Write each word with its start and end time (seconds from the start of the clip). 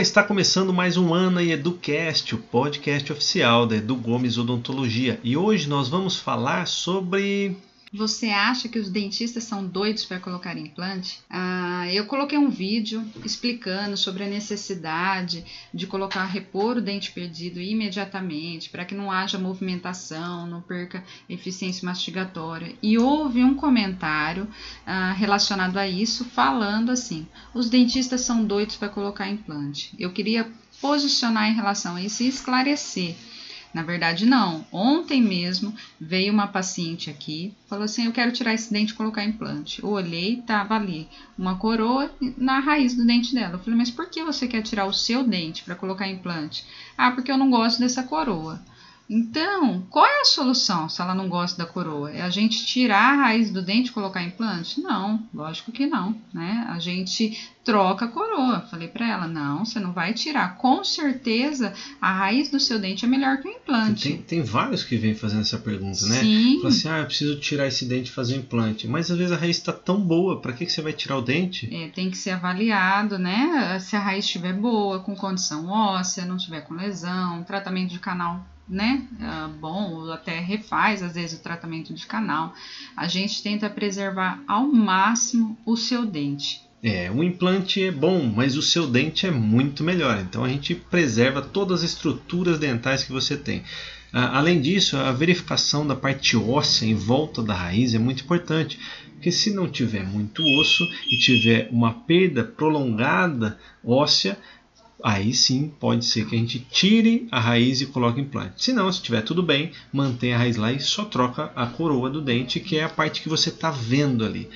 está 0.00 0.22
começando 0.22 0.72
mais 0.72 0.96
um 0.96 1.12
ano 1.12 1.42
e 1.42 1.52
EduCast, 1.52 2.34
o 2.34 2.38
podcast 2.38 3.12
oficial 3.12 3.66
da 3.66 3.76
Edu 3.76 3.94
Gomes 3.94 4.38
Odontologia. 4.38 5.20
E 5.22 5.36
hoje 5.36 5.68
nós 5.68 5.90
vamos 5.90 6.16
falar 6.16 6.66
sobre 6.66 7.54
você 7.92 8.28
acha 8.28 8.68
que 8.68 8.78
os 8.78 8.88
dentistas 8.88 9.42
são 9.42 9.66
doidos 9.66 10.04
para 10.04 10.20
colocar 10.20 10.56
implante? 10.56 11.20
Ah, 11.28 11.92
eu 11.92 12.06
coloquei 12.06 12.38
um 12.38 12.48
vídeo 12.48 13.04
explicando 13.24 13.96
sobre 13.96 14.22
a 14.22 14.28
necessidade 14.28 15.44
de 15.74 15.88
colocar 15.88 16.24
repor 16.24 16.76
o 16.76 16.80
dente 16.80 17.10
perdido 17.10 17.60
imediatamente 17.60 18.70
para 18.70 18.84
que 18.84 18.94
não 18.94 19.10
haja 19.10 19.38
movimentação, 19.38 20.46
não 20.46 20.60
perca 20.62 21.04
eficiência 21.28 21.84
mastigatória. 21.84 22.76
E 22.80 22.96
houve 22.96 23.42
um 23.42 23.56
comentário 23.56 24.48
ah, 24.86 25.12
relacionado 25.12 25.76
a 25.76 25.88
isso 25.88 26.24
falando 26.24 26.90
assim: 26.90 27.26
os 27.52 27.68
dentistas 27.68 28.20
são 28.20 28.44
doidos 28.44 28.76
para 28.76 28.88
colocar 28.88 29.28
implante. 29.28 29.92
Eu 29.98 30.12
queria 30.12 30.48
posicionar 30.80 31.50
em 31.50 31.54
relação 31.54 31.96
a 31.96 32.02
isso 32.02 32.22
e 32.22 32.28
esclarecer 32.28 33.16
na 33.72 33.82
verdade, 33.82 34.26
não. 34.26 34.66
Ontem 34.72 35.22
mesmo 35.22 35.74
veio 36.00 36.32
uma 36.32 36.48
paciente 36.48 37.08
aqui, 37.08 37.54
falou 37.68 37.84
assim: 37.84 38.04
Eu 38.04 38.12
quero 38.12 38.32
tirar 38.32 38.52
esse 38.52 38.72
dente 38.72 38.92
e 38.92 38.96
colocar 38.96 39.24
implante. 39.24 39.82
Eu 39.82 39.90
olhei, 39.90 40.42
tava 40.42 40.74
ali 40.74 41.08
uma 41.38 41.56
coroa 41.56 42.10
na 42.36 42.58
raiz 42.58 42.94
do 42.94 43.06
dente 43.06 43.32
dela. 43.32 43.54
Eu 43.54 43.58
falei: 43.60 43.78
Mas 43.78 43.90
por 43.90 44.10
que 44.10 44.24
você 44.24 44.48
quer 44.48 44.62
tirar 44.62 44.86
o 44.86 44.92
seu 44.92 45.22
dente 45.22 45.62
para 45.62 45.76
colocar 45.76 46.08
implante? 46.08 46.64
Ah, 46.98 47.12
porque 47.12 47.30
eu 47.30 47.38
não 47.38 47.50
gosto 47.50 47.78
dessa 47.78 48.02
coroa. 48.02 48.60
Então, 49.10 49.84
qual 49.90 50.06
é 50.06 50.20
a 50.20 50.24
solução 50.24 50.88
se 50.88 51.02
ela 51.02 51.16
não 51.16 51.28
gosta 51.28 51.58
da 51.58 51.68
coroa? 51.68 52.12
É 52.12 52.22
a 52.22 52.30
gente 52.30 52.64
tirar 52.64 53.12
a 53.12 53.16
raiz 53.24 53.50
do 53.50 53.60
dente 53.60 53.90
e 53.90 53.92
colocar 53.92 54.22
implante? 54.22 54.80
Não, 54.80 55.20
lógico 55.34 55.72
que 55.72 55.84
não, 55.84 56.14
né? 56.32 56.64
A 56.70 56.78
gente 56.78 57.36
troca 57.64 58.04
a 58.04 58.08
coroa. 58.08 58.60
Falei 58.70 58.86
para 58.86 59.08
ela, 59.08 59.26
não, 59.26 59.64
você 59.64 59.80
não 59.80 59.92
vai 59.92 60.14
tirar. 60.14 60.56
Com 60.56 60.84
certeza, 60.84 61.74
a 62.00 62.12
raiz 62.12 62.50
do 62.50 62.60
seu 62.60 62.78
dente 62.78 63.04
é 63.04 63.08
melhor 63.08 63.38
que 63.38 63.48
o 63.48 63.50
implante. 63.50 64.10
Tem, 64.10 64.22
tem 64.22 64.42
vários 64.42 64.84
que 64.84 64.96
vêm 64.96 65.14
fazendo 65.16 65.40
essa 65.40 65.58
pergunta, 65.58 66.06
né? 66.06 66.20
Sim. 66.20 66.58
Fala 66.58 66.68
assim, 66.68 66.88
ah, 66.88 66.98
eu 66.98 67.06
preciso 67.06 67.40
tirar 67.40 67.66
esse 67.66 67.86
dente 67.86 68.10
e 68.10 68.14
fazer 68.14 68.36
um 68.36 68.38
implante. 68.38 68.86
Mas 68.86 69.10
às 69.10 69.18
vezes 69.18 69.32
a 69.32 69.36
raiz 69.36 69.56
está 69.56 69.72
tão 69.72 70.00
boa, 70.00 70.40
para 70.40 70.52
que, 70.52 70.64
que 70.64 70.72
você 70.72 70.82
vai 70.82 70.92
tirar 70.92 71.16
o 71.16 71.22
dente? 71.22 71.68
É, 71.74 71.88
tem 71.88 72.12
que 72.12 72.16
ser 72.16 72.30
avaliado, 72.30 73.18
né? 73.18 73.76
Se 73.80 73.96
a 73.96 74.00
raiz 74.00 74.24
estiver 74.24 74.52
boa, 74.52 75.00
com 75.00 75.16
condição 75.16 75.66
óssea, 75.66 76.24
não 76.24 76.36
tiver 76.36 76.60
com 76.60 76.74
lesão, 76.74 77.42
tratamento 77.42 77.90
de 77.90 77.98
canal 77.98 78.46
né, 78.70 79.04
uh, 79.20 79.48
bom, 79.58 80.10
até 80.12 80.38
refaz 80.38 81.02
às 81.02 81.14
vezes 81.14 81.38
o 81.38 81.42
tratamento 81.42 81.92
de 81.92 82.06
canal. 82.06 82.54
A 82.96 83.08
gente 83.08 83.42
tenta 83.42 83.68
preservar 83.68 84.40
ao 84.46 84.66
máximo 84.68 85.58
o 85.66 85.76
seu 85.76 86.06
dente. 86.06 86.62
É, 86.82 87.10
o 87.10 87.22
implante 87.22 87.82
é 87.82 87.90
bom, 87.90 88.24
mas 88.24 88.56
o 88.56 88.62
seu 88.62 88.86
dente 88.86 89.26
é 89.26 89.30
muito 89.30 89.82
melhor. 89.82 90.20
Então 90.20 90.44
a 90.44 90.48
gente 90.48 90.74
preserva 90.74 91.42
todas 91.42 91.82
as 91.82 91.90
estruturas 91.90 92.58
dentais 92.58 93.02
que 93.02 93.12
você 93.12 93.36
tem. 93.36 93.58
Uh, 93.58 94.32
além 94.32 94.60
disso, 94.60 94.96
a 94.96 95.12
verificação 95.12 95.86
da 95.86 95.96
parte 95.96 96.36
óssea 96.36 96.86
em 96.86 96.94
volta 96.94 97.42
da 97.42 97.54
raiz 97.54 97.94
é 97.94 97.98
muito 97.98 98.24
importante, 98.24 98.78
porque 99.14 99.30
se 99.30 99.52
não 99.52 99.68
tiver 99.68 100.04
muito 100.04 100.42
osso 100.58 100.84
e 101.10 101.18
tiver 101.18 101.68
uma 101.70 101.92
perda 101.92 102.42
prolongada 102.42 103.58
óssea, 103.84 104.38
aí 105.04 105.32
sim 105.34 105.72
pode 105.80 106.04
ser 106.04 106.26
que 106.26 106.34
a 106.34 106.38
gente 106.38 106.58
tire 106.70 107.26
a 107.30 107.40
raiz 107.40 107.80
e 107.80 107.86
coloque 107.86 108.20
implante. 108.20 108.64
Se 108.64 108.72
não, 108.72 108.90
se 108.92 108.98
estiver 108.98 109.22
tudo 109.22 109.42
bem, 109.42 109.72
mantém 109.92 110.34
a 110.34 110.38
raiz 110.38 110.56
lá 110.56 110.72
e 110.72 110.80
só 110.80 111.04
troca 111.04 111.52
a 111.54 111.66
coroa 111.66 112.10
do 112.10 112.20
dente, 112.20 112.60
que 112.60 112.76
é 112.76 112.84
a 112.84 112.88
parte 112.88 113.22
que 113.22 113.28
você 113.28 113.48
está 113.50 113.70
vendo 113.70 114.24
ali. 114.24 114.48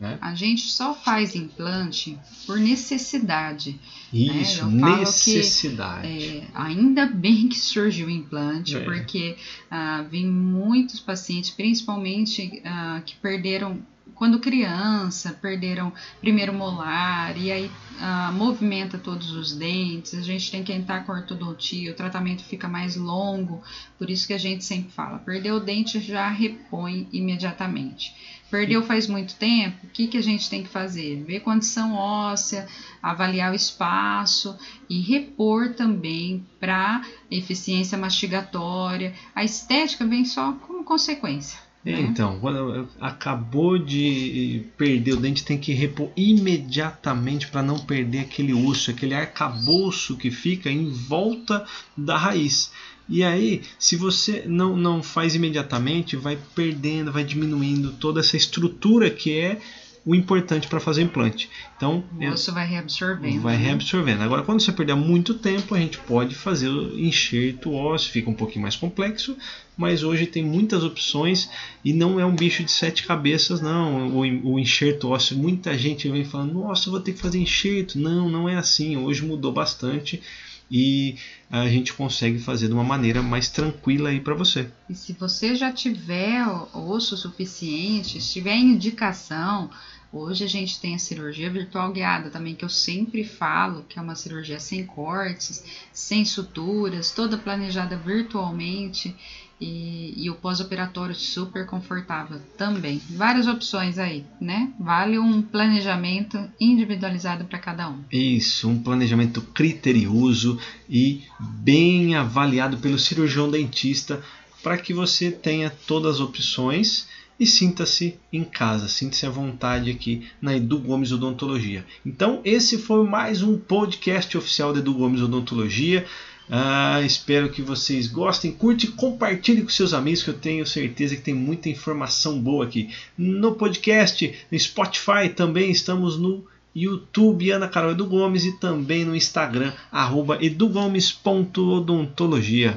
Né? 0.00 0.16
A 0.22 0.34
gente 0.34 0.62
só 0.62 0.94
faz 0.94 1.34
implante 1.34 2.18
por 2.46 2.58
necessidade. 2.58 3.72
Né? 4.10 4.18
Isso, 4.18 4.66
né? 4.66 5.00
necessidade. 5.00 6.08
Que, 6.08 6.38
é, 6.38 6.44
ainda 6.54 7.04
bem 7.04 7.48
que 7.48 7.58
surgiu 7.58 8.06
o 8.06 8.10
implante, 8.10 8.76
é. 8.76 8.80
porque 8.80 9.36
ah, 9.70 10.02
vem 10.10 10.26
muitos 10.26 11.00
pacientes, 11.00 11.50
principalmente 11.50 12.62
ah, 12.64 13.02
que 13.04 13.14
perderam 13.16 13.78
quando 14.20 14.38
criança, 14.38 15.32
perderam 15.40 15.90
primeiro 16.20 16.52
molar 16.52 17.34
e 17.38 17.50
aí 17.50 17.70
ah, 17.98 18.30
movimenta 18.30 18.98
todos 18.98 19.30
os 19.30 19.54
dentes, 19.54 20.12
a 20.12 20.20
gente 20.20 20.50
tem 20.50 20.62
que 20.62 20.74
entrar 20.74 21.06
com 21.06 21.12
ortodontia, 21.12 21.90
o 21.90 21.94
tratamento 21.94 22.44
fica 22.44 22.68
mais 22.68 22.96
longo, 22.96 23.62
por 23.96 24.10
isso 24.10 24.26
que 24.26 24.34
a 24.34 24.38
gente 24.38 24.62
sempre 24.62 24.92
fala, 24.92 25.20
perdeu 25.20 25.56
o 25.56 25.60
dente 25.60 25.98
já 26.00 26.28
repõe 26.28 27.08
imediatamente. 27.10 28.14
Perdeu 28.50 28.82
faz 28.82 29.06
muito 29.06 29.36
tempo, 29.36 29.86
o 29.86 29.88
que, 29.88 30.06
que 30.06 30.18
a 30.18 30.22
gente 30.22 30.50
tem 30.50 30.64
que 30.64 30.68
fazer? 30.68 31.24
Ver 31.24 31.40
condição 31.40 31.94
óssea, 31.94 32.68
avaliar 33.02 33.52
o 33.52 33.56
espaço 33.56 34.54
e 34.86 35.00
repor 35.00 35.72
também 35.72 36.46
para 36.58 37.06
eficiência 37.30 37.96
mastigatória. 37.96 39.14
A 39.34 39.42
estética 39.44 40.04
vem 40.04 40.26
só 40.26 40.52
como 40.52 40.84
consequência. 40.84 41.69
É, 41.84 41.98
então, 41.98 42.38
quando 42.40 42.88
acabou 43.00 43.78
de 43.78 44.64
perder 44.76 45.14
o 45.14 45.16
dente, 45.16 45.44
tem 45.44 45.56
que 45.56 45.72
repor 45.72 46.10
imediatamente 46.14 47.46
para 47.48 47.62
não 47.62 47.78
perder 47.78 48.20
aquele 48.20 48.52
osso, 48.52 48.90
aquele 48.90 49.14
arcabouço 49.14 50.16
que 50.16 50.30
fica 50.30 50.70
em 50.70 50.90
volta 50.90 51.64
da 51.96 52.18
raiz. 52.18 52.70
E 53.08 53.24
aí, 53.24 53.62
se 53.78 53.96
você 53.96 54.44
não, 54.46 54.76
não 54.76 55.02
faz 55.02 55.34
imediatamente, 55.34 56.16
vai 56.16 56.38
perdendo, 56.54 57.10
vai 57.10 57.24
diminuindo 57.24 57.92
toda 57.92 58.20
essa 58.20 58.36
estrutura 58.36 59.10
que 59.10 59.36
é 59.36 59.58
o 60.04 60.14
importante 60.14 60.66
para 60.66 60.80
fazer 60.80 61.02
implante. 61.02 61.50
Então, 61.76 62.02
o 62.18 62.24
osso 62.28 62.52
vai 62.52 62.66
reabsorvendo. 62.66 63.40
Vai 63.40 63.56
né? 63.56 63.64
reabsorvendo. 63.64 64.22
Agora, 64.22 64.42
quando 64.42 64.60
você 64.60 64.72
perder 64.72 64.94
muito 64.94 65.34
tempo, 65.34 65.74
a 65.74 65.78
gente 65.78 65.98
pode 65.98 66.34
fazer 66.34 66.68
o 66.68 66.98
enxerto 66.98 67.72
ósseo, 67.72 68.10
fica 68.10 68.30
um 68.30 68.34
pouquinho 68.34 68.62
mais 68.62 68.76
complexo, 68.76 69.36
mas 69.76 70.02
hoje 70.02 70.26
tem 70.26 70.44
muitas 70.44 70.82
opções 70.82 71.50
e 71.84 71.92
não 71.92 72.18
é 72.18 72.24
um 72.24 72.34
bicho 72.34 72.64
de 72.64 72.72
sete 72.72 73.06
cabeças, 73.06 73.60
não. 73.60 74.08
O, 74.08 74.52
o 74.52 74.58
enxerto 74.58 75.08
ósseo, 75.08 75.36
muita 75.36 75.76
gente 75.76 76.08
vem 76.08 76.24
falando, 76.24 76.54
nossa, 76.54 76.90
vou 76.90 77.00
ter 77.00 77.12
que 77.12 77.20
fazer 77.20 77.38
enxerto. 77.38 77.98
Não, 77.98 78.28
não 78.28 78.48
é 78.48 78.56
assim. 78.56 78.96
Hoje 78.96 79.24
mudou 79.24 79.52
bastante 79.52 80.22
e 80.70 81.16
a 81.50 81.68
gente 81.68 81.92
consegue 81.92 82.38
fazer 82.38 82.68
de 82.68 82.74
uma 82.74 82.84
maneira 82.84 83.20
mais 83.22 83.48
tranquila 83.48 84.10
aí 84.10 84.20
para 84.20 84.34
você. 84.34 84.70
E 84.88 84.94
se 84.94 85.12
você 85.12 85.54
já 85.56 85.72
tiver 85.72 86.46
osso 86.72 87.16
suficiente, 87.16 88.20
se 88.20 88.32
tiver 88.32 88.56
indicação, 88.56 89.68
hoje 90.12 90.44
a 90.44 90.48
gente 90.48 90.80
tem 90.80 90.94
a 90.94 90.98
cirurgia 90.98 91.50
virtual 91.50 91.92
guiada 91.92 92.30
também, 92.30 92.54
que 92.54 92.64
eu 92.64 92.68
sempre 92.68 93.24
falo, 93.24 93.84
que 93.88 93.98
é 93.98 94.02
uma 94.02 94.14
cirurgia 94.14 94.60
sem 94.60 94.86
cortes, 94.86 95.64
sem 95.92 96.24
suturas, 96.24 97.10
toda 97.10 97.36
planejada 97.36 97.96
virtualmente 97.96 99.16
e, 99.60 100.14
e 100.16 100.30
o 100.30 100.34
pós-operatório 100.34 101.14
super 101.14 101.66
confortável 101.66 102.40
também. 102.56 103.00
Várias 103.10 103.46
opções 103.46 103.98
aí, 103.98 104.24
né? 104.40 104.72
Vale 104.78 105.18
um 105.18 105.42
planejamento 105.42 106.38
individualizado 106.58 107.44
para 107.44 107.58
cada 107.58 107.88
um. 107.88 107.98
Isso, 108.10 108.68
um 108.68 108.82
planejamento 108.82 109.42
criterioso 109.42 110.58
e 110.88 111.22
bem 111.38 112.14
avaliado 112.14 112.78
pelo 112.78 112.98
cirurgião 112.98 113.50
dentista 113.50 114.22
para 114.62 114.78
que 114.78 114.92
você 114.92 115.30
tenha 115.30 115.70
todas 115.86 116.16
as 116.16 116.20
opções 116.20 117.08
e 117.40 117.46
sinta-se 117.46 118.18
em 118.30 118.44
casa, 118.44 118.86
sinta-se 118.86 119.24
à 119.24 119.30
vontade 119.30 119.90
aqui 119.90 120.28
na 120.42 120.54
Edu 120.54 120.78
Gomes 120.78 121.10
Odontologia. 121.10 121.86
Então, 122.04 122.42
esse 122.44 122.76
foi 122.76 123.06
mais 123.08 123.40
um 123.42 123.56
podcast 123.56 124.36
oficial 124.36 124.74
da 124.74 124.80
Edu 124.80 124.92
Gomes 124.92 125.22
Odontologia. 125.22 126.04
Ah, 126.50 127.00
espero 127.02 127.50
que 127.50 127.62
vocês 127.62 128.08
gostem, 128.08 128.50
curte 128.50 128.86
e 128.86 128.92
compartilhe 128.92 129.62
com 129.62 129.68
seus 129.68 129.94
amigos, 129.94 130.24
que 130.24 130.30
eu 130.30 130.38
tenho 130.38 130.66
certeza 130.66 131.14
que 131.14 131.22
tem 131.22 131.34
muita 131.34 131.68
informação 131.68 132.40
boa 132.40 132.64
aqui. 132.64 132.92
No 133.16 133.54
podcast, 133.54 134.36
no 134.50 134.58
Spotify, 134.58 135.28
também 135.34 135.70
estamos 135.70 136.18
no 136.18 136.44
YouTube 136.74 137.52
Ana 137.52 137.68
Carol 137.68 137.92
Edu 137.92 138.06
Gomes 138.06 138.44
e 138.44 138.58
também 138.58 139.04
no 139.04 139.14
Instagram, 139.14 139.72
arroba 139.92 140.44
edugomes.odontologia. 140.44 142.76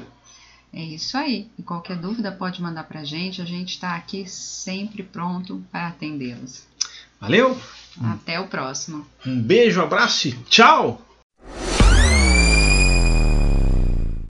É 0.72 0.84
isso 0.84 1.18
aí. 1.18 1.48
E 1.58 1.64
qualquer 1.64 1.98
dúvida 1.98 2.32
pode 2.32 2.62
mandar 2.62 2.84
para 2.86 3.00
a 3.02 3.06
gente. 3.06 3.42
A 3.42 3.46
gente 3.46 3.70
está 3.70 3.96
aqui 3.96 4.28
sempre 4.28 5.02
pronto 5.04 5.64
para 5.72 5.88
atendê-los. 5.88 6.68
Valeu! 7.22 7.60
Até 8.02 8.40
o 8.40 8.48
próximo. 8.48 9.06
Um 9.26 9.40
beijo, 9.40 9.82
abraço 9.82 10.30
e 10.30 10.32
tchau! 10.50 11.13